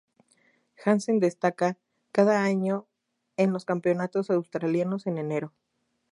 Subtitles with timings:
[0.83, 1.77] Hansen destaca,
[2.11, 2.87] cada año
[3.37, 5.53] en los Campeonatos Australianos en enero.